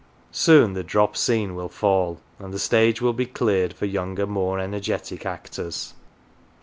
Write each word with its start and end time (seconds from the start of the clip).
Soon 0.31 0.73
the 0.73 0.83
drop 0.83 1.15
scene 1.15 1.53
will 1.53 1.69
fall, 1.69 2.19
and 2.39 2.51
the 2.51 2.57
stage 2.57 3.01
will 3.03 3.13
be 3.13 3.27
cleared 3.27 3.73
for 3.73 3.85
younger, 3.85 4.25
more 4.25 4.57
energetic 4.57 5.27
actors. 5.27 5.93